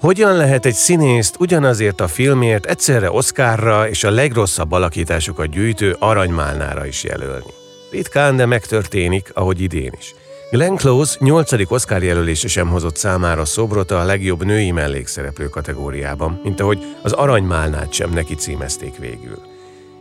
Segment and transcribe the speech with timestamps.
[0.00, 6.86] Hogyan lehet egy színészt ugyanazért a filmért egyszerre Oscarra és a legrosszabb alakításokat gyűjtő aranymálnára
[6.86, 7.52] is jelölni?
[7.90, 10.14] Ritkán, de megtörténik, ahogy idén is.
[10.50, 11.70] Glenn Close 8.
[11.70, 17.92] Oscar jelölése sem hozott számára szobrot a legjobb női mellékszereplő kategóriában, mint ahogy az aranymálnát
[17.92, 19.38] sem neki címezték végül.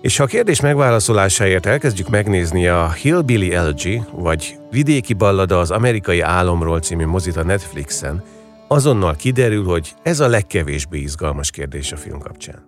[0.01, 6.19] És ha a kérdés megválaszolásáért elkezdjük megnézni a Hillbilly Elegy, vagy Vidéki ballada az amerikai
[6.19, 8.23] álomról című mozit a Netflixen,
[8.69, 12.67] azonnal kiderül, hogy ez a legkevésbé izgalmas kérdés a film kapcsán.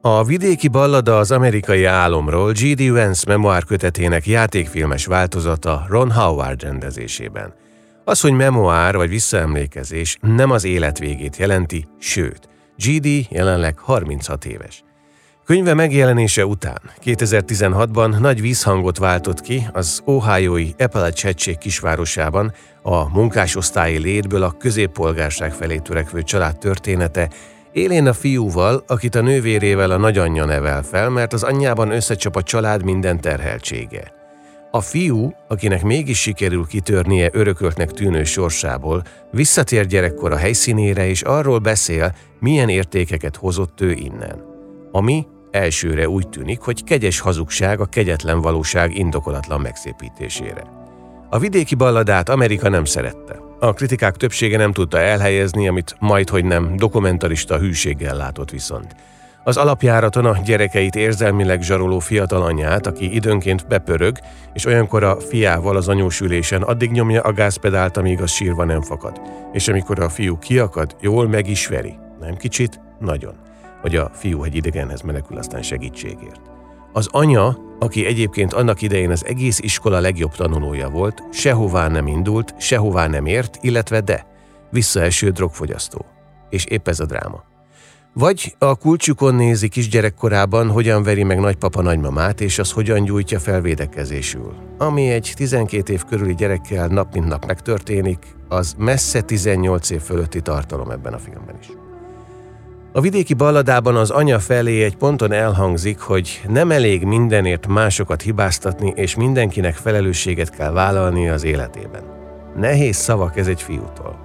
[0.00, 2.90] A vidéki ballada az amerikai álomról G.D.
[2.90, 7.54] Vance memoár kötetének játékfilmes változata Ron Howard rendezésében.
[8.04, 13.06] Az, hogy memoár vagy visszaemlékezés nem az élet végét jelenti, sőt, G.D.
[13.30, 14.82] jelenleg 36 éves.
[15.48, 24.42] Könyve megjelenése után 2016-ban nagy vízhangot váltott ki az Ohio-i Appalachia kisvárosában a munkásosztályi létből
[24.42, 27.30] a középpolgárság felé törekvő család története,
[27.72, 32.42] élén a fiúval, akit a nővérével a nagyanyja nevel fel, mert az anyjában összecsap a
[32.42, 34.12] család minden terheltsége.
[34.70, 41.58] A fiú, akinek mégis sikerül kitörnie örököltnek tűnő sorsából, visszatér gyerekkor a helyszínére és arról
[41.58, 44.46] beszél, milyen értékeket hozott ő innen.
[44.92, 50.62] Ami Elsőre úgy tűnik, hogy kegyes hazugság a kegyetlen valóság indokolatlan megszépítésére.
[51.30, 53.36] A vidéki balladát Amerika nem szerette.
[53.60, 58.94] A kritikák többsége nem tudta elhelyezni, amit majd, hogy nem, dokumentarista hűséggel látott viszont.
[59.44, 64.18] Az alapjáraton a gyerekeit érzelmileg zsaroló fiatal anyát, aki időnként bepörög,
[64.52, 69.20] és olyankor a fiával az anyósülésen addig nyomja a gázpedált, amíg az sírva nem fakad.
[69.52, 71.98] És amikor a fiú kiakad, jól meg is veri.
[72.20, 73.47] Nem kicsit, nagyon
[73.80, 76.40] hogy a fiú egy idegenhez menekül aztán segítségért.
[76.92, 82.54] Az anya, aki egyébként annak idején az egész iskola legjobb tanulója volt, sehová nem indult,
[82.58, 84.26] sehová nem ért, illetve de,
[84.70, 86.04] visszaeső drogfogyasztó.
[86.50, 87.44] És épp ez a dráma.
[88.12, 93.60] Vagy a kulcsukon nézi kisgyerekkorában, hogyan veri meg nagypapa nagymamát, és az hogyan gyújtja fel
[93.60, 94.54] védekezésül.
[94.78, 100.40] Ami egy 12 év körüli gyerekkel nap mint nap megtörténik, az messze 18 év fölötti
[100.40, 101.87] tartalom ebben a filmben is.
[102.92, 108.92] A vidéki balladában az anya felé egy ponton elhangzik, hogy nem elég mindenért másokat hibáztatni,
[108.96, 112.02] és mindenkinek felelősséget kell vállalni az életében.
[112.56, 114.18] Nehéz szavak ez egy fiútól.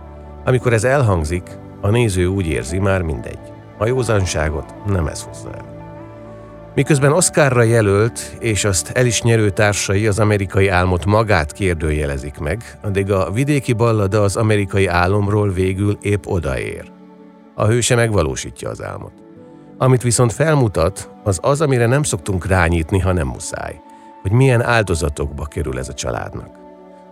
[0.46, 1.44] Amikor ez elhangzik,
[1.82, 3.40] a néző úgy érzi, már mindegy.
[3.78, 5.72] A józanságot nem ez hozza el.
[6.76, 12.78] Miközben Oscarra jelölt, és azt el is nyerő társai az amerikai álmot magát kérdőjelezik meg,
[12.82, 16.92] addig a vidéki ballada az amerikai álomról végül épp odaér.
[17.56, 19.12] A hőse megvalósítja az álmot.
[19.78, 23.82] Amit viszont felmutat, az az, amire nem szoktunk rányítni, ha nem muszáj,
[24.22, 26.50] hogy milyen áldozatokba kerül ez a családnak.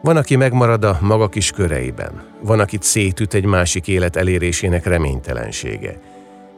[0.01, 5.99] Van, aki megmarad a maga kis köreiben, van, akit szétüt egy másik élet elérésének reménytelensége,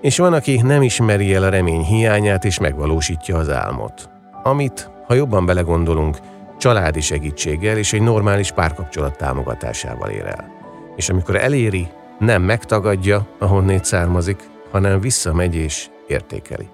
[0.01, 4.09] és van, aki nem ismeri el a remény hiányát és megvalósítja az álmot,
[4.43, 6.17] amit, ha jobban belegondolunk,
[6.57, 10.51] családi segítséggel és egy normális párkapcsolat támogatásával ér el.
[10.95, 11.88] És amikor eléri,
[12.23, 16.67] nem megtagadja, ahonnét származik, hanem visszamegy és értékeli.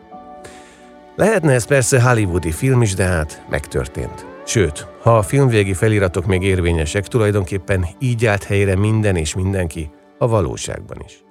[1.16, 4.26] Lehetne ez persze hollywoodi film is, de hát megtörtént.
[4.46, 10.28] Sőt, ha a filmvégi feliratok még érvényesek, tulajdonképpen így állt helyre minden és mindenki a
[10.28, 11.24] valóságban is.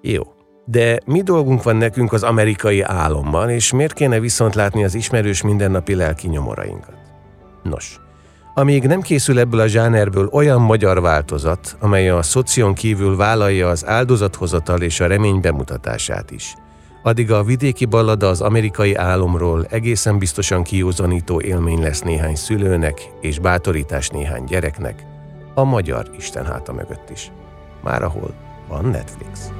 [0.00, 0.22] Jó,
[0.64, 5.42] de mi dolgunk van nekünk az amerikai álomban, és miért kéne viszont látni az ismerős
[5.42, 6.96] mindennapi lelki nyomorainkat?
[7.62, 8.00] Nos,
[8.54, 13.86] amíg nem készül ebből a zsánerből olyan magyar változat, amely a szoción kívül vállalja az
[13.86, 16.54] áldozathozatal és a remény bemutatását is.
[17.02, 23.38] Addig a vidéki ballada az amerikai álomról egészen biztosan kiúzanító élmény lesz néhány szülőnek és
[23.38, 25.04] bátorítás néhány gyereknek,
[25.54, 27.32] a magyar Isten háta mögött is.
[27.82, 28.34] Már ahol
[28.68, 29.50] van Netflix.